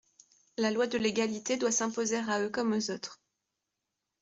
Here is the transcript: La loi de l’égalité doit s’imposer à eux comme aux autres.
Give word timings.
La 0.57 0.71
loi 0.71 0.87
de 0.87 0.97
l’égalité 0.97 1.57
doit 1.57 1.71
s’imposer 1.71 2.15
à 2.17 2.41
eux 2.41 2.49
comme 2.49 2.73
aux 2.73 2.89
autres. 2.89 3.21